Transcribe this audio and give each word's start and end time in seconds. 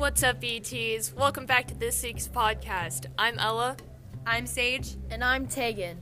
What's 0.00 0.22
up, 0.22 0.38
ETs? 0.42 1.12
Welcome 1.12 1.44
back 1.44 1.66
to 1.66 1.74
this 1.74 2.02
week's 2.02 2.26
podcast. 2.26 3.04
I'm 3.18 3.38
Ella. 3.38 3.76
I'm 4.26 4.46
Sage. 4.46 4.96
And 5.10 5.22
I'm 5.22 5.46
Tegan. 5.46 6.00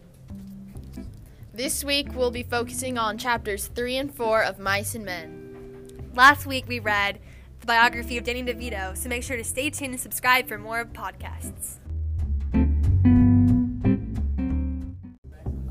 This 1.53 1.83
week 1.83 2.15
we'll 2.15 2.31
be 2.31 2.45
focusing 2.45 2.97
on 2.97 3.19
chapters 3.19 3.67
3 3.67 3.97
and 3.97 4.15
4 4.15 4.45
of 4.45 4.61
Mice 4.61 4.95
and 4.95 5.05
Men. 5.05 5.89
Last 6.15 6.47
week 6.47 6.69
we 6.69 6.79
read 6.79 7.19
the 7.59 7.67
biography 7.67 8.17
of 8.17 8.23
Danny 8.23 8.45
DeVito, 8.45 8.97
so 8.97 9.09
make 9.09 9.25
sure 9.25 9.37
to 9.37 9.43
stay 9.43 9.69
tuned 9.69 9.95
and 9.95 10.01
subscribe 10.01 10.47
for 10.47 10.59
more 10.59 10.85
podcasts. 10.85 11.79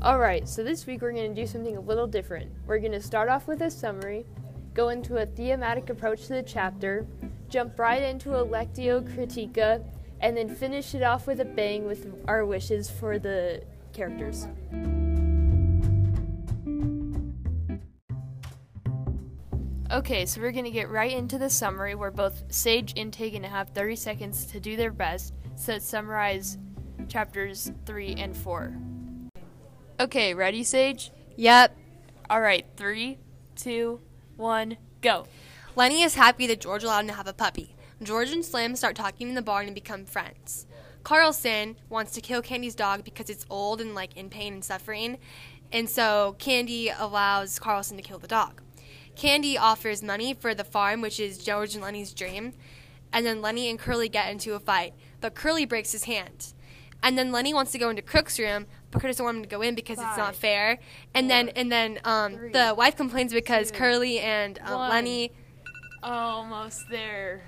Alright, 0.02 0.46
so 0.46 0.62
this 0.62 0.86
week 0.86 1.00
we're 1.00 1.12
going 1.12 1.34
to 1.34 1.40
do 1.40 1.46
something 1.46 1.78
a 1.78 1.80
little 1.80 2.06
different. 2.06 2.52
We're 2.66 2.78
going 2.78 2.92
to 2.92 3.00
start 3.00 3.30
off 3.30 3.48
with 3.48 3.62
a 3.62 3.70
summary, 3.70 4.26
go 4.74 4.90
into 4.90 5.16
a 5.16 5.24
thematic 5.24 5.88
approach 5.88 6.26
to 6.26 6.34
the 6.34 6.42
chapter, 6.42 7.06
jump 7.48 7.78
right 7.78 8.02
into 8.02 8.34
a 8.34 8.44
Lectio 8.44 9.02
Critica, 9.14 9.82
and 10.20 10.36
then 10.36 10.54
finish 10.54 10.94
it 10.94 11.02
off 11.02 11.26
with 11.26 11.40
a 11.40 11.44
bang 11.44 11.86
with 11.86 12.12
our 12.26 12.44
wishes 12.44 12.90
for 12.90 13.18
the 13.18 13.62
characters. 13.92 14.46
Okay, 19.90 20.26
so 20.26 20.40
we're 20.40 20.52
going 20.52 20.64
to 20.64 20.70
get 20.70 20.90
right 20.90 21.12
into 21.12 21.38
the 21.38 21.48
summary 21.48 21.94
where 21.94 22.10
both 22.10 22.44
Sage 22.50 22.92
and 22.96 23.10
Tegan 23.10 23.42
have 23.42 23.70
30 23.70 23.96
seconds 23.96 24.44
to 24.46 24.60
do 24.60 24.76
their 24.76 24.92
best 24.92 25.32
to 25.64 25.80
summarize 25.80 26.58
chapters 27.08 27.72
3 27.86 28.14
and 28.18 28.36
4. 28.36 28.76
Okay, 30.00 30.34
ready, 30.34 30.62
Sage? 30.62 31.10
Yep. 31.36 31.76
All 32.30 32.40
right, 32.40 32.66
three, 32.76 33.18
two, 33.56 34.00
one, 34.36 34.76
go. 35.00 35.26
Lennie 35.78 36.02
is 36.02 36.16
happy 36.16 36.48
that 36.48 36.60
George 36.60 36.82
allowed 36.82 37.02
him 37.02 37.06
to 37.06 37.12
have 37.12 37.28
a 37.28 37.32
puppy. 37.32 37.76
George 38.02 38.32
and 38.32 38.44
Slim 38.44 38.74
start 38.74 38.96
talking 38.96 39.28
in 39.28 39.36
the 39.36 39.42
barn 39.42 39.66
and 39.66 39.76
become 39.76 40.04
friends. 40.04 40.66
Carlson 41.04 41.76
wants 41.88 42.10
to 42.14 42.20
kill 42.20 42.42
Candy's 42.42 42.74
dog 42.74 43.04
because 43.04 43.30
it's 43.30 43.46
old 43.48 43.80
and 43.80 43.94
like 43.94 44.16
in 44.16 44.28
pain 44.28 44.54
and 44.54 44.64
suffering, 44.64 45.18
and 45.70 45.88
so 45.88 46.34
Candy 46.40 46.88
allows 46.88 47.60
Carlson 47.60 47.96
to 47.96 48.02
kill 48.02 48.18
the 48.18 48.26
dog. 48.26 48.60
Candy 49.14 49.56
offers 49.56 50.02
money 50.02 50.34
for 50.34 50.52
the 50.52 50.64
farm, 50.64 51.00
which 51.00 51.20
is 51.20 51.38
George 51.38 51.76
and 51.76 51.84
Lennie's 51.84 52.12
dream, 52.12 52.54
and 53.12 53.24
then 53.24 53.40
Lennie 53.40 53.70
and 53.70 53.78
Curley 53.78 54.08
get 54.08 54.32
into 54.32 54.54
a 54.54 54.58
fight, 54.58 54.94
but 55.20 55.36
Curley 55.36 55.64
breaks 55.64 55.92
his 55.92 56.04
hand. 56.04 56.54
And 57.04 57.16
then 57.16 57.30
Lennie 57.30 57.54
wants 57.54 57.70
to 57.70 57.78
go 57.78 57.88
into 57.88 58.02
Crooks' 58.02 58.40
room, 58.40 58.66
but 58.90 59.00
Curtis 59.00 59.18
doesn't 59.18 59.24
want 59.24 59.36
him 59.36 59.42
to 59.44 59.48
go 59.48 59.62
in 59.62 59.76
because 59.76 59.98
Five, 59.98 60.08
it's 60.08 60.18
not 60.18 60.34
fair. 60.34 60.80
And 61.14 61.26
four, 61.26 61.36
then 61.36 61.48
and 61.50 61.70
then 61.70 62.00
um, 62.02 62.34
three, 62.34 62.50
the 62.50 62.74
wife 62.76 62.96
complains 62.96 63.32
because 63.32 63.70
two, 63.70 63.78
Curley 63.78 64.18
and 64.18 64.58
one. 64.66 64.90
Lennie 64.90 65.30
Almost 66.08 66.88
there. 66.88 67.42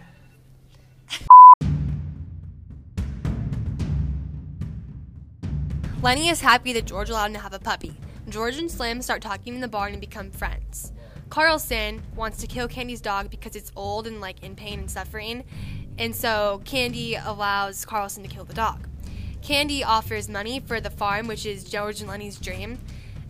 Lennie 6.02 6.28
is 6.28 6.42
happy 6.42 6.75
that 6.75 6.84
George 6.84 7.08
allowed 7.08 7.28
him 7.28 7.33
to 7.33 7.39
have 7.39 7.55
a 7.55 7.58
puppy. 7.58 7.97
George 8.28 8.58
and 8.58 8.70
Slim 8.70 9.00
start 9.00 9.22
talking 9.22 9.55
in 9.55 9.62
the 9.62 9.69
barn 9.69 9.92
and 9.92 10.00
become 10.00 10.30
friends. 10.30 10.92
Carlson 11.30 12.02
wants 12.14 12.36
to 12.42 12.47
kill 12.47 12.69
Candy's 12.69 13.00
dog 13.00 13.30
because 13.30 13.56
it's 13.56 13.72
old 13.77 14.06
and 14.06 14.20
like 14.20 14.42
in 14.42 14.55
pain 14.55 14.80
and 14.80 14.91
suffering, 14.91 15.45
and 15.97 16.14
so 16.14 16.61
Candy 16.67 17.14
allows 17.14 17.86
Carlson 17.86 18.22
to 18.24 18.28
kill 18.28 18.45
the 18.45 18.52
dog. 18.52 18.86
Candy 19.41 19.83
offers 19.83 20.28
money 20.28 20.61
for 20.61 20.83
the 20.83 20.91
farm, 20.91 21.28
which 21.28 21.47
is 21.47 21.64
George 21.64 22.00
and 22.00 22.11
Lennie's 22.11 22.36
dream, 22.36 22.78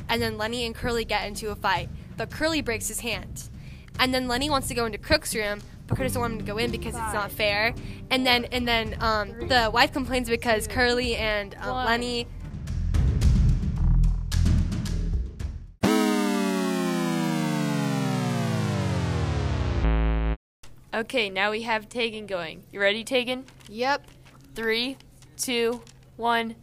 and 0.09 0.21
then 0.21 0.37
Lennie 0.37 0.67
and 0.67 0.75
Curley 0.75 1.05
get 1.05 1.29
into 1.29 1.53
a 1.53 1.55
fight, 1.55 1.89
but 2.17 2.31
Curley 2.31 2.63
breaks 2.63 2.89
his 2.89 2.99
hand. 2.99 3.45
And 4.01 4.15
then 4.15 4.27
Lennie 4.29 4.49
wants 4.49 4.67
to 4.69 4.75
go 4.75 4.87
into 4.87 4.97
Crooks' 4.97 5.35
room, 5.35 5.61
but 5.87 5.99
Curtis 5.99 6.13
doesn't 6.13 6.23
want 6.23 6.33
him 6.33 6.39
to 6.39 6.45
go 6.47 6.57
in 6.57 6.71
because 6.71 6.95
it's 6.95 7.15
not 7.15 7.31
fair. 7.31 7.75
And 8.11 8.27
then 8.27 8.47
and 8.47 8.67
then 8.67 8.97
um, 9.01 9.29
the 9.47 9.71
wife 9.73 9.93
complains 9.93 10.29
because 10.29 10.67
Curley 10.67 11.17
and 11.17 11.55
uh. 11.63 11.85
Lennie 11.85 12.27
Okay, 20.93 21.31
now 21.31 21.53
we 21.53 21.63
have 21.63 21.89
Tegan 21.89 22.27
going. 22.27 22.65
You 22.73 22.81
ready, 22.81 23.05
Tegan? 23.05 23.45
Yep. 23.69 24.07
Three, 24.55 24.97
two, 25.37 25.83
one. 26.17 26.57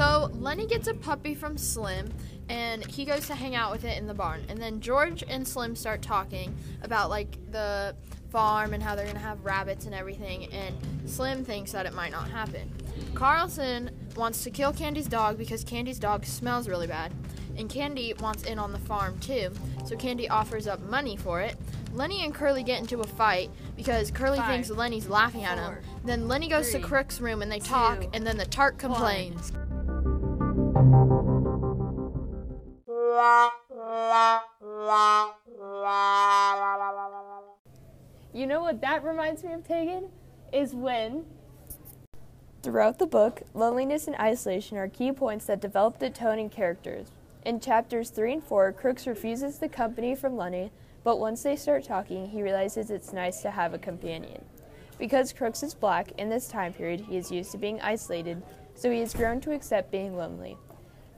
So 0.00 0.30
Lennie 0.32 0.64
gets 0.64 0.88
a 0.88 0.94
puppy 0.94 1.34
from 1.34 1.58
Slim 1.58 2.10
and 2.48 2.86
he 2.86 3.04
goes 3.04 3.26
to 3.26 3.34
hang 3.34 3.54
out 3.54 3.70
with 3.70 3.84
it 3.84 3.98
in 3.98 4.06
the 4.06 4.14
barn. 4.14 4.42
And 4.48 4.58
then 4.58 4.80
George 4.80 5.22
and 5.28 5.46
Slim 5.46 5.76
start 5.76 6.00
talking 6.00 6.56
about 6.80 7.10
like 7.10 7.36
the 7.50 7.94
farm 8.30 8.72
and 8.72 8.82
how 8.82 8.94
they're 8.94 9.04
gonna 9.04 9.18
have 9.18 9.44
rabbits 9.44 9.84
and 9.84 9.94
everything. 9.94 10.50
And 10.54 10.74
Slim 11.04 11.44
thinks 11.44 11.72
that 11.72 11.84
it 11.84 11.92
might 11.92 12.12
not 12.12 12.30
happen. 12.30 12.72
Carlson 13.14 13.90
wants 14.16 14.42
to 14.44 14.50
kill 14.50 14.72
Candy's 14.72 15.06
dog 15.06 15.36
because 15.36 15.64
Candy's 15.64 15.98
dog 15.98 16.24
smells 16.24 16.66
really 16.66 16.86
bad. 16.86 17.12
And 17.58 17.68
Candy 17.68 18.14
wants 18.20 18.44
in 18.44 18.58
on 18.58 18.72
the 18.72 18.78
farm 18.78 19.18
too. 19.18 19.50
So 19.84 19.96
Candy 19.96 20.30
offers 20.30 20.66
up 20.66 20.80
money 20.80 21.18
for 21.18 21.42
it. 21.42 21.58
Lennie 21.92 22.24
and 22.24 22.34
Curley 22.34 22.62
get 22.62 22.80
into 22.80 23.00
a 23.00 23.06
fight 23.06 23.50
because 23.76 24.10
Curley 24.10 24.38
Five, 24.38 24.50
thinks 24.50 24.70
Lennie's 24.70 25.10
laughing 25.10 25.44
at 25.44 25.58
him. 25.58 25.76
Then 26.04 26.26
Lennie 26.26 26.48
goes 26.48 26.70
three, 26.70 26.80
to 26.80 26.86
Crooks' 26.86 27.20
room 27.20 27.42
and 27.42 27.52
they 27.52 27.58
talk, 27.58 28.00
two, 28.00 28.10
and 28.14 28.26
then 28.26 28.38
the 28.38 28.46
tart 28.46 28.78
complains. 28.78 29.52
You 38.32 38.46
know 38.46 38.60
what 38.60 38.80
that 38.80 39.04
reminds 39.04 39.44
me 39.44 39.52
of, 39.52 39.66
Tegan? 39.66 40.08
Is 40.52 40.74
when. 40.74 41.26
Throughout 42.64 42.98
the 42.98 43.06
book, 43.06 43.42
loneliness 43.54 44.08
and 44.08 44.16
isolation 44.16 44.76
are 44.76 44.88
key 44.88 45.12
points 45.12 45.46
that 45.46 45.60
develop 45.60 46.00
the 46.00 46.10
tone 46.10 46.40
and 46.40 46.50
characters. 46.50 47.06
In 47.46 47.60
chapters 47.60 48.10
3 48.10 48.32
and 48.32 48.44
4, 48.44 48.72
Crooks 48.72 49.06
refuses 49.06 49.58
the 49.58 49.68
company 49.68 50.16
from 50.16 50.36
Lennie, 50.36 50.72
but 51.04 51.20
once 51.20 51.44
they 51.44 51.54
start 51.54 51.84
talking, 51.84 52.28
he 52.28 52.42
realizes 52.42 52.90
it's 52.90 53.12
nice 53.12 53.42
to 53.42 53.50
have 53.52 53.72
a 53.72 53.78
companion. 53.78 54.44
Because 54.98 55.32
Crooks 55.32 55.62
is 55.62 55.72
black, 55.72 56.12
in 56.18 56.28
this 56.28 56.48
time 56.48 56.72
period, 56.72 57.00
he 57.02 57.16
is 57.16 57.30
used 57.30 57.52
to 57.52 57.58
being 57.58 57.80
isolated, 57.80 58.42
so 58.74 58.90
he 58.90 58.98
has 59.00 59.14
grown 59.14 59.40
to 59.42 59.52
accept 59.52 59.92
being 59.92 60.16
lonely. 60.16 60.56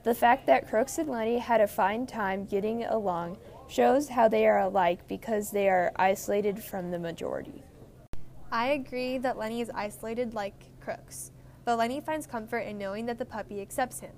The 0.03 0.13
fact 0.13 0.47
that 0.47 0.69
Crooks 0.69 0.97
and 0.97 1.09
Lennie 1.09 1.39
had 1.39 1.61
a 1.61 1.67
fine 1.67 2.05
time 2.05 2.45
getting 2.45 2.83
along 2.83 3.37
shows 3.73 4.09
how 4.09 4.27
they 4.27 4.45
are 4.45 4.59
alike 4.59 5.07
because 5.07 5.49
they 5.49 5.67
are 5.67 5.91
isolated 5.95 6.63
from 6.63 6.91
the 6.91 6.99
majority. 6.99 7.63
I 8.51 8.67
agree 8.67 9.17
that 9.17 9.35
Lennie 9.35 9.61
is 9.61 9.71
isolated 9.73 10.35
like 10.35 10.79
Crooks, 10.79 11.31
but 11.65 11.79
Lennie 11.79 11.99
finds 11.99 12.27
comfort 12.27 12.59
in 12.59 12.77
knowing 12.77 13.07
that 13.07 13.17
the 13.17 13.25
puppy 13.25 13.61
accepts 13.61 13.99
him. 13.99 14.13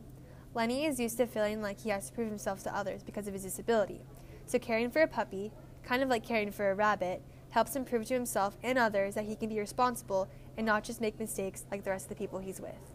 Lennie 0.54 0.86
is 0.86 1.00
used 1.00 1.18
to 1.18 1.26
feeling 1.26 1.62
like 1.62 1.80
he 1.80 1.90
has 1.90 2.08
to 2.08 2.14
prove 2.14 2.28
himself 2.28 2.64
to 2.64 2.76
others 2.76 3.02
because 3.02 3.28
of 3.28 3.34
his 3.34 3.44
disability. 3.44 4.02
So 4.46 4.60
caring 4.60 4.92
for 4.92 5.02
a 5.02 5.08
puppy, 5.08 5.54
kind 5.84 6.04
of 6.04 6.10
like 6.10 6.26
caring 6.26 6.52
for 6.52 6.70
a 6.70 6.76
rabbit, 6.76 7.22
helps 7.52 7.78
him 7.78 7.86
prove 7.86 8.08
to 8.08 8.14
himself 8.14 8.58
and 8.62 8.78
others 8.78 9.16
that 9.16 9.24
he 9.24 9.38
can 9.38 9.48
be 9.48 9.60
responsible 9.60 10.28
and 10.58 10.66
not 10.66 10.84
just 10.84 11.00
make 11.00 11.18
mistakes 11.18 11.64
like 11.72 11.86
the 11.86 11.92
rest 11.92 12.06
of 12.06 12.10
the 12.10 12.16
people 12.16 12.40
he's 12.40 12.60
with. 12.60 12.95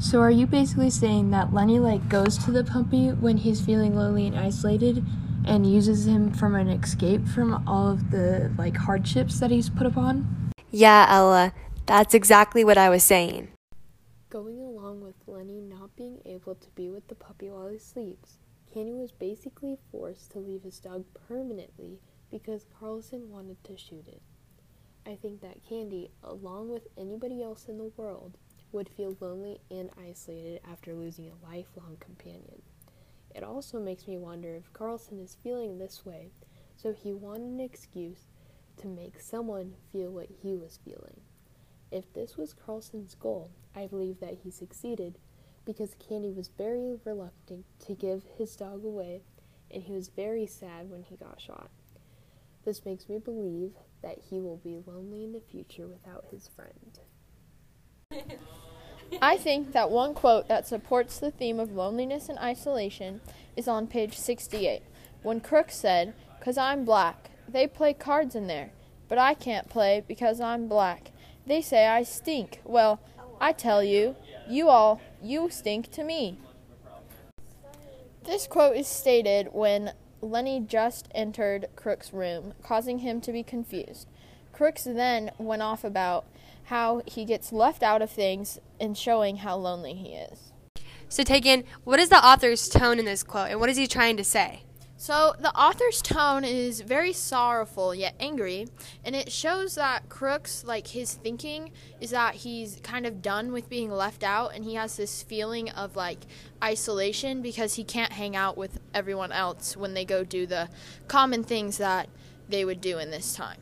So 0.00 0.20
are 0.20 0.30
you 0.30 0.46
basically 0.46 0.90
saying 0.90 1.30
that 1.30 1.54
Lennie 1.54 1.78
like 1.78 2.08
goes 2.08 2.36
to 2.44 2.50
the 2.50 2.64
puppy 2.64 3.08
when 3.08 3.38
he's 3.38 3.60
feeling 3.60 3.94
lonely 3.94 4.26
and 4.26 4.38
isolated 4.38 5.04
and 5.46 5.70
uses 5.70 6.06
him 6.06 6.32
from 6.32 6.54
an 6.54 6.68
escape 6.68 7.26
from 7.26 7.66
all 7.66 7.90
of 7.90 8.10
the 8.10 8.52
like 8.58 8.76
hardships 8.76 9.40
that 9.40 9.50
he's 9.50 9.70
put 9.70 9.86
upon? 9.86 10.50
Yeah, 10.70 11.06
Ella, 11.08 11.52
that's 11.86 12.14
exactly 12.14 12.64
what 12.64 12.76
I 12.76 12.88
was 12.88 13.04
saying. 13.04 13.48
Going 14.30 14.58
along 14.58 15.00
with 15.00 15.14
Lennie 15.26 15.60
not 15.60 15.94
being 15.96 16.20
able 16.26 16.54
to 16.56 16.70
be 16.70 16.90
with 16.90 17.08
the 17.08 17.14
puppy 17.14 17.48
while 17.48 17.68
he 17.68 17.78
sleeps, 17.78 18.38
Candy 18.72 18.92
was 18.92 19.12
basically 19.12 19.78
forced 19.92 20.32
to 20.32 20.40
leave 20.40 20.64
his 20.64 20.80
dog 20.80 21.04
permanently 21.28 22.00
because 22.30 22.66
Carlson 22.78 23.30
wanted 23.30 23.62
to 23.64 23.76
shoot 23.76 24.08
it. 24.08 24.20
I 25.06 25.14
think 25.14 25.40
that 25.42 25.64
Candy, 25.68 26.10
along 26.22 26.70
with 26.70 26.88
anybody 26.98 27.42
else 27.42 27.66
in 27.68 27.78
the 27.78 27.92
world, 27.96 28.36
would 28.74 28.88
feel 28.88 29.16
lonely 29.20 29.60
and 29.70 29.88
isolated 29.96 30.60
after 30.68 30.92
losing 30.92 31.30
a 31.30 31.46
lifelong 31.46 31.96
companion. 32.00 32.60
It 33.34 33.44
also 33.44 33.78
makes 33.78 34.08
me 34.08 34.18
wonder 34.18 34.56
if 34.56 34.72
Carlson 34.72 35.20
is 35.20 35.38
feeling 35.42 35.78
this 35.78 36.04
way, 36.04 36.30
so 36.76 36.92
he 36.92 37.12
wanted 37.12 37.46
an 37.46 37.60
excuse 37.60 38.26
to 38.78 38.88
make 38.88 39.20
someone 39.20 39.74
feel 39.92 40.10
what 40.10 40.28
he 40.42 40.56
was 40.56 40.80
feeling. 40.84 41.20
If 41.92 42.12
this 42.12 42.36
was 42.36 42.52
Carlson's 42.52 43.14
goal, 43.14 43.52
I 43.76 43.86
believe 43.86 44.18
that 44.18 44.38
he 44.42 44.50
succeeded 44.50 45.18
because 45.64 45.94
Candy 45.94 46.32
was 46.32 46.48
very 46.48 46.98
reluctant 47.04 47.64
to 47.86 47.94
give 47.94 48.24
his 48.36 48.54
dog 48.56 48.84
away 48.84 49.22
and 49.70 49.84
he 49.84 49.92
was 49.92 50.08
very 50.08 50.46
sad 50.46 50.90
when 50.90 51.04
he 51.04 51.16
got 51.16 51.40
shot. 51.40 51.70
This 52.64 52.84
makes 52.84 53.08
me 53.08 53.18
believe 53.18 53.72
that 54.02 54.18
he 54.30 54.40
will 54.40 54.56
be 54.56 54.82
lonely 54.84 55.24
in 55.24 55.32
the 55.32 55.40
future 55.40 55.86
without 55.86 56.26
his 56.30 56.48
friend. 56.48 56.98
I 59.20 59.36
think 59.36 59.72
that 59.72 59.90
one 59.90 60.14
quote 60.14 60.48
that 60.48 60.66
supports 60.66 61.18
the 61.18 61.30
theme 61.30 61.60
of 61.60 61.72
loneliness 61.72 62.28
and 62.28 62.38
isolation 62.38 63.20
is 63.56 63.68
on 63.68 63.86
page 63.86 64.16
68. 64.16 64.82
when 65.22 65.40
Crooks 65.40 65.76
said, 65.76 66.12
"'Cause 66.40 66.58
I'm 66.58 66.84
black. 66.84 67.30
They 67.48 67.66
play 67.66 67.94
cards 67.94 68.34
in 68.34 68.46
there, 68.46 68.72
but 69.08 69.16
I 69.16 69.32
can't 69.34 69.68
play 69.68 70.02
because 70.06 70.40
I'm 70.40 70.68
black. 70.68 71.12
They 71.46 71.62
say 71.62 71.86
I 71.86 72.02
stink. 72.02 72.60
Well, 72.64 73.00
I 73.40 73.52
tell 73.52 73.82
you, 73.82 74.16
you 74.48 74.68
all, 74.68 75.00
you 75.22 75.48
stink 75.48 75.90
to 75.92 76.04
me." 76.04 76.38
This 78.24 78.46
quote 78.46 78.76
is 78.76 78.86
stated 78.86 79.52
when 79.52 79.92
Lennie 80.20 80.60
just 80.60 81.08
entered 81.14 81.68
Crooks' 81.76 82.12
room, 82.12 82.54
causing 82.62 82.98
him 82.98 83.20
to 83.22 83.32
be 83.32 83.42
confused. 83.42 84.08
Crooks 84.54 84.84
then 84.84 85.32
went 85.36 85.62
off 85.62 85.82
about 85.82 86.26
how 86.64 87.02
he 87.06 87.24
gets 87.24 87.52
left 87.52 87.82
out 87.82 88.00
of 88.00 88.10
things 88.10 88.60
and 88.80 88.96
showing 88.96 89.38
how 89.38 89.56
lonely 89.56 89.94
he 89.94 90.10
is. 90.10 90.52
So, 91.08 91.24
Tegan, 91.24 91.64
what 91.82 91.98
is 91.98 92.08
the 92.08 92.24
author's 92.24 92.68
tone 92.68 92.98
in 92.98 93.04
this 93.04 93.22
quote, 93.22 93.50
and 93.50 93.60
what 93.60 93.68
is 93.68 93.76
he 93.76 93.86
trying 93.88 94.16
to 94.16 94.24
say? 94.24 94.62
So, 94.96 95.34
the 95.40 95.54
author's 95.54 96.00
tone 96.00 96.44
is 96.44 96.80
very 96.80 97.12
sorrowful 97.12 97.94
yet 97.96 98.14
angry, 98.20 98.68
and 99.04 99.16
it 99.16 99.30
shows 99.30 99.74
that 99.74 100.08
Crooks, 100.08 100.64
like 100.64 100.86
his 100.86 101.14
thinking, 101.14 101.72
is 102.00 102.10
that 102.10 102.36
he's 102.36 102.78
kind 102.82 103.06
of 103.06 103.20
done 103.20 103.52
with 103.52 103.68
being 103.68 103.90
left 103.90 104.22
out, 104.22 104.54
and 104.54 104.64
he 104.64 104.74
has 104.74 104.96
this 104.96 105.24
feeling 105.24 105.68
of 105.70 105.96
like 105.96 106.26
isolation 106.62 107.42
because 107.42 107.74
he 107.74 107.82
can't 107.82 108.12
hang 108.12 108.36
out 108.36 108.56
with 108.56 108.78
everyone 108.94 109.32
else 109.32 109.76
when 109.76 109.94
they 109.94 110.04
go 110.04 110.22
do 110.22 110.46
the 110.46 110.68
common 111.08 111.42
things 111.42 111.76
that 111.78 112.08
they 112.48 112.64
would 112.64 112.80
do 112.80 112.98
in 112.98 113.10
this 113.10 113.34
time. 113.34 113.58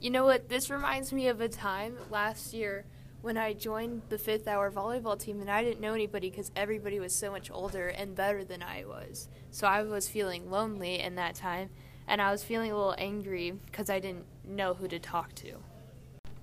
You 0.00 0.08
know 0.08 0.24
what? 0.24 0.48
This 0.48 0.70
reminds 0.70 1.12
me 1.12 1.28
of 1.28 1.42
a 1.42 1.48
time 1.48 1.94
last 2.10 2.54
year 2.54 2.86
when 3.20 3.36
I 3.36 3.52
joined 3.52 4.00
the 4.08 4.16
fifth 4.16 4.48
hour 4.48 4.70
volleyball 4.70 5.20
team 5.20 5.42
and 5.42 5.50
I 5.50 5.62
didn't 5.62 5.82
know 5.82 5.92
anybody 5.92 6.30
because 6.30 6.50
everybody 6.56 6.98
was 6.98 7.14
so 7.14 7.30
much 7.30 7.50
older 7.50 7.88
and 7.88 8.14
better 8.14 8.42
than 8.42 8.62
I 8.62 8.86
was. 8.86 9.28
So 9.50 9.66
I 9.66 9.82
was 9.82 10.08
feeling 10.08 10.50
lonely 10.50 11.00
in 11.00 11.16
that 11.16 11.34
time 11.34 11.68
and 12.08 12.22
I 12.22 12.30
was 12.30 12.42
feeling 12.42 12.72
a 12.72 12.76
little 12.76 12.94
angry 12.96 13.50
because 13.66 13.90
I 13.90 14.00
didn't 14.00 14.24
know 14.42 14.72
who 14.72 14.88
to 14.88 14.98
talk 14.98 15.34
to. 15.34 15.56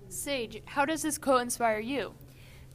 Sage, 0.08 0.62
how 0.66 0.86
does 0.86 1.02
this 1.02 1.18
quote 1.18 1.42
inspire 1.42 1.80
you? 1.80 2.14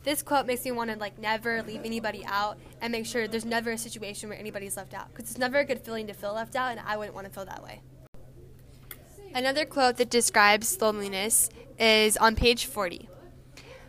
This 0.03 0.21
quote 0.21 0.47
makes 0.47 0.65
me 0.65 0.73
want 0.73 0.91
to 0.91 0.99
like 0.99 1.17
never 1.17 1.63
leave 1.63 1.85
anybody 1.85 2.25
out 2.27 2.59
and 2.81 2.91
make 2.91 3.07
sure 3.07 3.29
there's 3.29 3.45
never 3.45 3.71
a 3.71 3.79
situation 3.79 4.29
where 4.29 4.39
anybody's 4.39 4.77
left 4.77 4.95
out 4.95 5.11
because 5.15 5.31
it's 5.31 5.39
never 5.39 5.61
a 5.61 5.65
good 5.65 5.79
feeling 5.79 6.09
to 6.09 6.13
feel 6.13 6.35
left 6.35 6.57
out 6.57 6.73
and 6.73 6.81
I 6.85 6.97
wouldn't 6.97 7.15
want 7.15 7.29
to 7.29 7.33
feel 7.33 7.45
that 7.45 7.63
way. 7.63 7.83
Another 9.35 9.65
quote 9.65 9.97
that 9.97 10.11
describes 10.11 10.81
loneliness 10.83 11.49
is 11.79 12.19
on 12.19 12.37
page 12.37 12.67
40. 12.67 13.09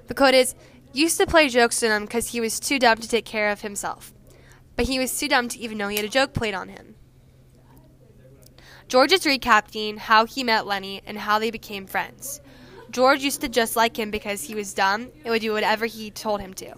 The 0.07 0.13
quote 0.13 0.33
is 0.33 0.55
Used 0.93 1.17
to 1.17 1.25
play 1.25 1.49
jokes 1.49 1.83
on 1.83 1.91
him 1.91 2.05
because 2.05 2.29
he 2.29 2.39
was 2.39 2.59
too 2.59 2.79
dumb 2.79 2.99
to 2.99 3.09
take 3.09 3.25
care 3.25 3.49
of 3.49 3.61
himself, 3.61 4.13
but 4.75 4.85
he 4.85 4.99
was 4.99 5.17
too 5.17 5.27
dumb 5.27 5.49
to 5.49 5.59
even 5.59 5.77
know 5.77 5.89
he 5.89 5.97
had 5.97 6.05
a 6.05 6.09
joke 6.09 6.33
played 6.33 6.53
on 6.53 6.69
him. 6.69 6.95
George 8.87 9.11
is 9.11 9.25
recapping 9.25 9.97
how 9.97 10.25
he 10.25 10.43
met 10.43 10.65
Lennie 10.65 11.01
and 11.05 11.17
how 11.17 11.39
they 11.39 11.51
became 11.51 11.87
friends. 11.87 12.39
George 12.91 13.21
used 13.21 13.41
to 13.41 13.49
just 13.49 13.75
like 13.75 13.97
him 13.97 14.11
because 14.11 14.43
he 14.43 14.55
was 14.55 14.73
dumb 14.73 15.09
and 15.23 15.31
would 15.31 15.41
do 15.41 15.51
whatever 15.51 15.87
he 15.87 16.11
told 16.11 16.39
him 16.39 16.53
to. 16.53 16.75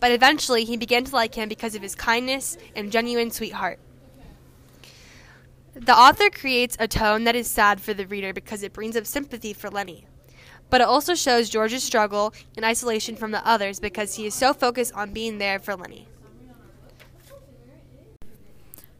But 0.00 0.10
eventually, 0.10 0.64
he 0.64 0.76
began 0.76 1.04
to 1.04 1.14
like 1.14 1.36
him 1.36 1.48
because 1.48 1.74
of 1.74 1.82
his 1.82 1.94
kindness 1.94 2.58
and 2.74 2.92
genuine 2.92 3.30
sweetheart. 3.30 3.78
The 5.74 5.96
author 5.96 6.30
creates 6.30 6.76
a 6.78 6.86
tone 6.86 7.24
that 7.24 7.34
is 7.34 7.48
sad 7.48 7.80
for 7.80 7.94
the 7.94 8.06
reader 8.06 8.32
because 8.32 8.62
it 8.62 8.72
brings 8.72 8.96
up 8.96 9.06
sympathy 9.06 9.52
for 9.52 9.68
Lennie. 9.68 10.06
But 10.70 10.80
it 10.80 10.86
also 10.86 11.14
shows 11.14 11.50
George's 11.50 11.82
struggle 11.82 12.32
and 12.56 12.64
isolation 12.64 13.16
from 13.16 13.32
the 13.32 13.46
others 13.46 13.80
because 13.80 14.14
he 14.14 14.26
is 14.26 14.34
so 14.34 14.52
focused 14.54 14.94
on 14.94 15.12
being 15.12 15.38
there 15.38 15.58
for 15.58 15.74
Lennie. 15.74 16.06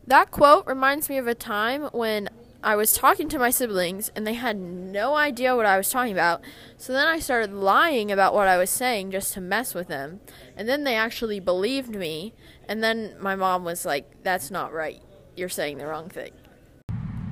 That 0.06 0.32
quote 0.32 0.66
reminds 0.66 1.08
me 1.08 1.16
of 1.16 1.28
a 1.28 1.34
time 1.34 1.84
when 1.92 2.28
I 2.62 2.76
was 2.76 2.92
talking 2.92 3.28
to 3.28 3.38
my 3.38 3.50
siblings 3.50 4.10
and 4.16 4.26
they 4.26 4.34
had 4.34 4.56
no 4.56 5.14
idea 5.14 5.54
what 5.54 5.66
I 5.66 5.76
was 5.76 5.90
talking 5.90 6.12
about. 6.12 6.42
So 6.76 6.92
then 6.92 7.06
I 7.06 7.20
started 7.20 7.52
lying 7.52 8.10
about 8.10 8.34
what 8.34 8.48
I 8.48 8.56
was 8.56 8.70
saying 8.70 9.12
just 9.12 9.32
to 9.34 9.40
mess 9.40 9.74
with 9.74 9.88
them. 9.88 10.20
And 10.56 10.68
then 10.68 10.82
they 10.82 10.96
actually 10.96 11.40
believed 11.40 11.94
me. 11.94 12.34
And 12.68 12.82
then 12.82 13.14
my 13.20 13.36
mom 13.36 13.64
was 13.64 13.84
like, 13.84 14.22
That's 14.22 14.50
not 14.50 14.72
right. 14.72 15.00
You're 15.36 15.48
saying 15.48 15.78
the 15.78 15.86
wrong 15.86 16.08
thing. 16.08 16.32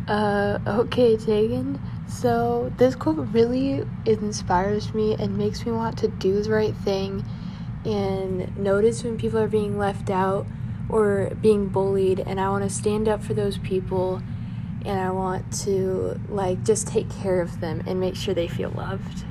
Uh, 0.09 0.59
okay, 0.67 1.17
Tegan. 1.17 1.81
So, 2.09 2.73
this 2.77 2.95
quote 2.95 3.29
really 3.33 3.87
inspires 4.05 4.93
me 4.93 5.15
and 5.15 5.39
makes 5.39 5.65
me 5.65 5.73
want 5.73 5.97
to 5.99 6.09
do 6.09 6.43
the 6.43 6.51
right 6.51 6.75
thing 6.77 7.25
and 7.85 8.57
notice 8.57 9.03
when 9.03 9.17
people 9.17 9.39
are 9.39 9.49
being 9.49 9.79
left 9.79 10.11
out 10.11 10.47
or 10.89 11.31
being 11.41 11.69
bullied, 11.69 12.21
and 12.21 12.41
I 12.41 12.49
want 12.51 12.65
to 12.65 12.71
stand 12.71 13.09
up 13.09 13.23
for 13.23 13.35
those 13.35 13.59
people 13.59 14.23
and 14.85 15.01
I 15.01 15.11
want 15.11 15.53
to, 15.61 16.21
like, 16.29 16.65
just 16.65 16.89
take 16.89 17.09
care 17.09 17.41
of 17.41 17.61
them 17.61 17.83
and 17.87 18.01
make 18.01 18.17
sure 18.17 18.35
they 18.35 18.49
feel 18.49 18.71
loved. 18.71 19.25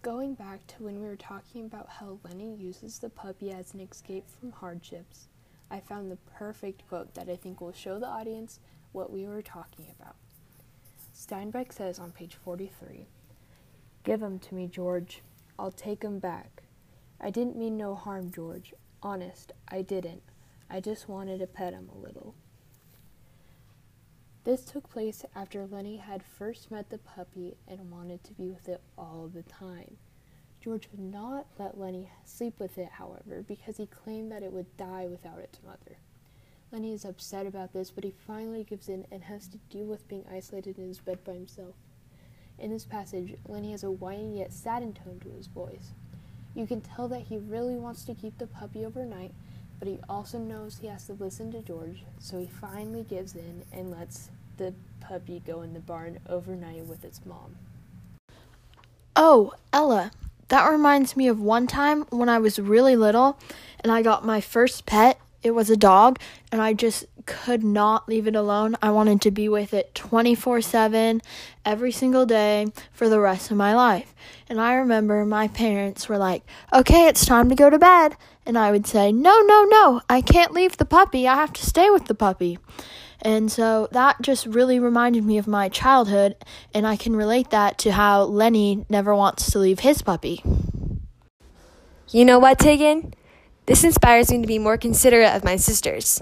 Going 0.00 0.34
back 0.34 0.66
to 0.68 0.82
when 0.82 1.00
we 1.00 1.06
were 1.06 1.16
talking 1.16 1.66
about 1.66 1.88
how 1.88 2.18
Lennie 2.24 2.56
uses 2.56 2.98
the 2.98 3.10
puppy 3.10 3.52
as 3.52 3.74
an 3.74 3.80
escape 3.80 4.24
from 4.28 4.52
hardships, 4.52 5.28
I 5.70 5.80
found 5.80 6.10
the 6.10 6.16
perfect 6.38 6.88
quote 6.88 7.14
that 7.14 7.28
I 7.28 7.36
think 7.36 7.60
will 7.60 7.72
show 7.72 7.98
the 7.98 8.06
audience 8.06 8.60
what 8.94 9.12
we 9.12 9.26
were 9.26 9.42
talking 9.42 9.86
about. 9.98 10.16
Steinbeck 11.14 11.72
says 11.72 11.98
on 11.98 12.12
page 12.12 12.34
43 12.34 13.06
Give 14.02 14.22
'em 14.22 14.38
to 14.40 14.54
me, 14.54 14.66
George. 14.66 15.22
I'll 15.58 15.72
take 15.72 16.04
'em 16.04 16.18
back. 16.18 16.64
I 17.20 17.30
didn't 17.30 17.56
mean 17.56 17.76
no 17.76 17.94
harm, 17.94 18.30
George. 18.30 18.74
Honest, 19.02 19.52
I 19.68 19.82
didn't. 19.82 20.22
I 20.68 20.80
just 20.80 21.08
wanted 21.08 21.38
to 21.38 21.46
pet 21.46 21.72
'em 21.72 21.88
a 21.88 21.98
little. 21.98 22.34
This 24.44 24.64
took 24.64 24.90
place 24.90 25.24
after 25.34 25.66
Lennie 25.66 25.96
had 25.96 26.22
first 26.22 26.70
met 26.70 26.90
the 26.90 26.98
puppy 26.98 27.56
and 27.66 27.90
wanted 27.90 28.22
to 28.24 28.34
be 28.34 28.50
with 28.50 28.68
it 28.68 28.82
all 28.98 29.26
the 29.26 29.42
time. 29.42 29.96
George 30.60 30.88
would 30.90 31.00
not 31.00 31.46
let 31.58 31.78
Lennie 31.78 32.10
sleep 32.24 32.60
with 32.60 32.76
it, 32.76 32.88
however, 32.92 33.42
because 33.42 33.78
he 33.78 33.86
claimed 33.86 34.30
that 34.32 34.42
it 34.42 34.52
would 34.52 34.76
die 34.76 35.06
without 35.06 35.38
its 35.38 35.62
mother. 35.62 35.96
Lennie 36.72 36.92
is 36.92 37.04
upset 37.04 37.46
about 37.46 37.72
this, 37.72 37.90
but 37.90 38.04
he 38.04 38.12
finally 38.26 38.64
gives 38.64 38.88
in 38.88 39.06
and 39.10 39.24
has 39.24 39.46
to 39.48 39.58
deal 39.70 39.86
with 39.86 40.08
being 40.08 40.24
isolated 40.30 40.78
in 40.78 40.88
his 40.88 40.98
bed 40.98 41.22
by 41.24 41.32
himself. 41.32 41.74
In 42.58 42.70
this 42.70 42.84
passage, 42.84 43.34
Lennie 43.48 43.72
has 43.72 43.84
a 43.84 43.90
whiny 43.90 44.38
yet 44.38 44.52
saddened 44.52 44.96
tone 44.96 45.20
to 45.20 45.36
his 45.36 45.46
voice. 45.46 45.90
You 46.54 46.66
can 46.66 46.80
tell 46.80 47.08
that 47.08 47.22
he 47.22 47.38
really 47.38 47.76
wants 47.76 48.04
to 48.04 48.14
keep 48.14 48.38
the 48.38 48.46
puppy 48.46 48.84
overnight, 48.84 49.32
but 49.78 49.88
he 49.88 49.98
also 50.08 50.38
knows 50.38 50.78
he 50.78 50.86
has 50.86 51.06
to 51.06 51.12
listen 51.14 51.50
to 51.52 51.62
George, 51.62 52.04
so 52.18 52.38
he 52.38 52.46
finally 52.46 53.02
gives 53.02 53.34
in 53.34 53.64
and 53.72 53.90
lets 53.90 54.30
the 54.56 54.74
puppy 55.00 55.42
go 55.44 55.62
in 55.62 55.74
the 55.74 55.80
barn 55.80 56.20
overnight 56.28 56.84
with 56.86 57.04
its 57.04 57.20
mom. 57.26 57.56
Oh, 59.16 59.52
Ella, 59.72 60.12
that 60.48 60.68
reminds 60.70 61.16
me 61.16 61.28
of 61.28 61.40
one 61.40 61.66
time 61.66 62.02
when 62.10 62.28
I 62.28 62.38
was 62.38 62.58
really 62.58 62.96
little 62.96 63.38
and 63.80 63.92
I 63.92 64.02
got 64.02 64.24
my 64.24 64.40
first 64.40 64.86
pet 64.86 65.18
it 65.44 65.52
was 65.52 65.70
a 65.70 65.76
dog, 65.76 66.18
and 66.50 66.60
I 66.60 66.72
just 66.72 67.04
could 67.26 67.62
not 67.62 68.08
leave 68.08 68.26
it 68.26 68.34
alone. 68.34 68.76
I 68.82 68.90
wanted 68.90 69.20
to 69.22 69.30
be 69.30 69.48
with 69.48 69.74
it 69.74 69.94
24 69.94 70.62
7 70.62 71.22
every 71.64 71.92
single 71.92 72.26
day 72.26 72.66
for 72.92 73.08
the 73.08 73.20
rest 73.20 73.50
of 73.50 73.56
my 73.56 73.74
life. 73.74 74.14
And 74.48 74.60
I 74.60 74.74
remember 74.74 75.24
my 75.24 75.48
parents 75.48 76.08
were 76.08 76.18
like, 76.18 76.42
okay, 76.72 77.06
it's 77.06 77.26
time 77.26 77.48
to 77.50 77.54
go 77.54 77.70
to 77.70 77.78
bed. 77.78 78.16
And 78.46 78.58
I 78.58 78.70
would 78.70 78.86
say, 78.86 79.12
no, 79.12 79.40
no, 79.42 79.64
no, 79.64 80.00
I 80.08 80.20
can't 80.20 80.52
leave 80.52 80.76
the 80.76 80.84
puppy. 80.84 81.28
I 81.28 81.36
have 81.36 81.52
to 81.52 81.64
stay 81.64 81.90
with 81.90 82.06
the 82.06 82.14
puppy. 82.14 82.58
And 83.22 83.50
so 83.50 83.88
that 83.92 84.20
just 84.20 84.46
really 84.46 84.78
reminded 84.78 85.24
me 85.24 85.38
of 85.38 85.46
my 85.46 85.70
childhood, 85.70 86.36
and 86.74 86.86
I 86.86 86.96
can 86.96 87.16
relate 87.16 87.50
that 87.50 87.78
to 87.78 87.92
how 87.92 88.22
Lennie 88.24 88.84
never 88.90 89.14
wants 89.14 89.50
to 89.50 89.58
leave 89.58 89.80
his 89.80 90.02
puppy. 90.02 90.42
You 92.10 92.24
know 92.26 92.38
what, 92.38 92.58
Tegan? 92.58 93.14
This 93.66 93.84
inspires 93.84 94.30
me 94.30 94.40
to 94.42 94.46
be 94.46 94.58
more 94.58 94.76
considerate 94.76 95.34
of 95.34 95.44
my 95.44 95.56
sisters. 95.56 96.20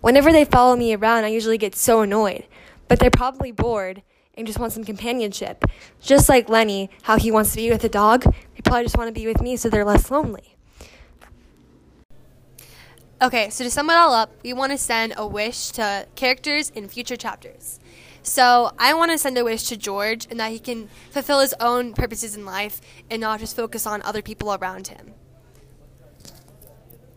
Whenever 0.00 0.32
they 0.32 0.44
follow 0.44 0.76
me 0.76 0.94
around, 0.94 1.24
I 1.24 1.28
usually 1.28 1.56
get 1.56 1.74
so 1.74 2.02
annoyed, 2.02 2.46
but 2.88 2.98
they're 2.98 3.10
probably 3.10 3.52
bored 3.52 4.02
and 4.34 4.46
just 4.46 4.58
want 4.58 4.72
some 4.72 4.84
companionship. 4.84 5.64
Just 6.00 6.28
like 6.28 6.48
Lennie, 6.48 6.90
how 7.02 7.16
he 7.16 7.30
wants 7.30 7.52
to 7.52 7.56
be 7.56 7.70
with 7.70 7.84
a 7.84 7.88
dog, 7.88 8.24
they 8.24 8.60
probably 8.62 8.82
just 8.82 8.98
want 8.98 9.08
to 9.08 9.18
be 9.18 9.26
with 9.26 9.40
me 9.40 9.56
so 9.56 9.70
they're 9.70 9.84
less 9.84 10.10
lonely. 10.10 10.56
Okay, 13.22 13.48
so 13.48 13.64
to 13.64 13.70
sum 13.70 13.88
it 13.88 13.94
all 13.94 14.12
up, 14.12 14.34
we 14.42 14.52
want 14.52 14.72
to 14.72 14.76
send 14.76 15.14
a 15.16 15.26
wish 15.26 15.70
to 15.70 16.06
characters 16.14 16.68
in 16.68 16.88
future 16.88 17.16
chapters. 17.16 17.80
So 18.22 18.72
I 18.78 18.92
want 18.92 19.12
to 19.12 19.18
send 19.18 19.38
a 19.38 19.44
wish 19.44 19.62
to 19.68 19.76
George 19.78 20.26
and 20.30 20.38
that 20.40 20.50
he 20.50 20.58
can 20.58 20.90
fulfill 21.10 21.40
his 21.40 21.54
own 21.60 21.94
purposes 21.94 22.36
in 22.36 22.44
life 22.44 22.82
and 23.10 23.22
not 23.22 23.40
just 23.40 23.56
focus 23.56 23.86
on 23.86 24.02
other 24.02 24.20
people 24.20 24.52
around 24.52 24.88
him. 24.88 25.14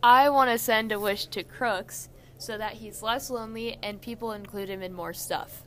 I 0.04 0.30
want 0.30 0.52
to 0.52 0.58
send 0.58 0.92
a 0.92 1.00
wish 1.00 1.26
to 1.28 1.44
Crooks 1.44 2.10
so 2.38 2.58
that 2.58 2.74
he's 2.74 3.02
less 3.02 3.30
lonely 3.30 3.78
and 3.82 4.02
people 4.02 4.32
include 4.32 4.70
him 4.70 4.82
in 4.82 4.94
more 4.94 5.14
stuff. 5.14 5.64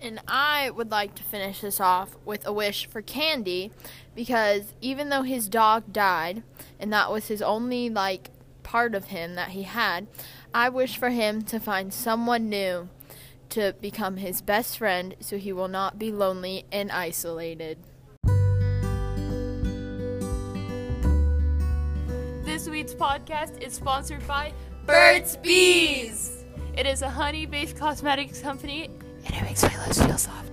And 0.00 0.20
I 0.26 0.70
would 0.70 0.90
like 0.90 1.14
to 1.16 1.22
finish 1.22 1.60
this 1.60 1.80
off 1.80 2.16
with 2.24 2.46
a 2.46 2.52
wish 2.52 2.86
for 2.86 3.02
Candy 3.02 3.70
because 4.14 4.72
even 4.80 5.08
though 5.10 5.22
his 5.22 5.48
dog 5.48 5.92
died 5.92 6.42
and 6.78 6.92
that 6.92 7.12
was 7.12 7.28
his 7.28 7.42
only 7.42 7.90
like 7.90 8.30
part 8.62 8.94
of 8.94 9.06
him 9.06 9.34
that 9.34 9.50
he 9.50 9.64
had, 9.64 10.06
I 10.54 10.68
wish 10.68 10.96
for 10.96 11.10
him 11.10 11.42
to 11.42 11.60
find 11.60 11.92
someone 11.92 12.48
new 12.48 12.88
to 13.50 13.74
become 13.80 14.16
his 14.16 14.40
best 14.40 14.78
friend 14.78 15.16
so 15.20 15.36
he 15.36 15.52
will 15.52 15.68
not 15.68 15.98
be 15.98 16.12
lonely 16.12 16.64
and 16.70 16.90
isolated. 16.90 17.78
This 22.70 22.86
week's 22.86 22.94
podcast 22.94 23.60
is 23.60 23.72
sponsored 23.72 24.24
by 24.28 24.52
Burt's 24.86 25.34
Bees. 25.34 26.44
It 26.78 26.86
is 26.86 27.02
a 27.02 27.10
honey 27.10 27.44
based 27.44 27.76
cosmetics 27.76 28.40
company 28.40 28.88
And 29.26 29.34
it 29.34 29.42
makes 29.42 29.64
my 29.64 29.76
lips 29.84 30.00
feel 30.00 30.16
soft. 30.16 30.52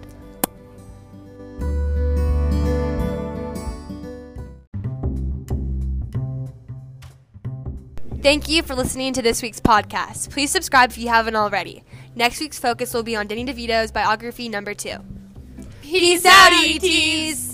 Thank 8.24 8.50
you 8.50 8.64
for 8.64 8.74
listening 8.74 9.14
to 9.14 9.22
this 9.22 9.44
week's 9.44 9.60
podcast. 9.60 10.32
Please 10.32 10.50
subscribe 10.50 10.90
if 10.90 10.98
you 10.98 11.10
haven't 11.10 11.36
already. 11.36 11.84
Next 12.16 12.40
week's 12.40 12.58
focus 12.58 12.96
will 12.96 13.04
be 13.04 13.16
on 13.16 13.28
Danny 13.28 13.46
DeVito's 13.46 13.92
biography 13.92 14.50
number 14.50 14.74
two. 14.74 14.98
Peace 15.84 16.26
out, 16.26 16.52
ETs! 16.52 17.47